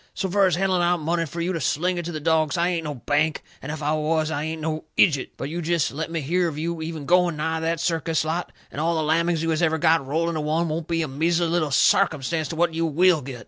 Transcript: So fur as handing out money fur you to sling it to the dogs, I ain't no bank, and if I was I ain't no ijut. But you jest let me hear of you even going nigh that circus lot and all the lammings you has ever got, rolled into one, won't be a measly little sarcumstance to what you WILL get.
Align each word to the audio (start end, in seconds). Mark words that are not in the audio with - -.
So 0.15 0.27
fur 0.31 0.47
as 0.47 0.55
handing 0.55 0.81
out 0.81 0.97
money 0.99 1.27
fur 1.27 1.41
you 1.41 1.53
to 1.53 1.61
sling 1.61 1.99
it 1.99 2.05
to 2.05 2.11
the 2.11 2.19
dogs, 2.19 2.57
I 2.57 2.69
ain't 2.69 2.85
no 2.85 2.95
bank, 2.95 3.43
and 3.61 3.71
if 3.71 3.83
I 3.83 3.93
was 3.93 4.31
I 4.31 4.41
ain't 4.45 4.59
no 4.59 4.85
ijut. 4.97 5.29
But 5.37 5.49
you 5.49 5.61
jest 5.61 5.91
let 5.91 6.09
me 6.09 6.21
hear 6.21 6.47
of 6.47 6.57
you 6.57 6.81
even 6.81 7.05
going 7.05 7.37
nigh 7.37 7.59
that 7.59 7.79
circus 7.79 8.25
lot 8.25 8.51
and 8.71 8.81
all 8.81 8.95
the 8.95 9.03
lammings 9.03 9.43
you 9.43 9.51
has 9.51 9.61
ever 9.61 9.77
got, 9.77 10.03
rolled 10.03 10.29
into 10.29 10.41
one, 10.41 10.69
won't 10.69 10.87
be 10.87 11.03
a 11.03 11.07
measly 11.07 11.45
little 11.45 11.69
sarcumstance 11.69 12.47
to 12.47 12.55
what 12.55 12.73
you 12.73 12.87
WILL 12.87 13.21
get. 13.21 13.39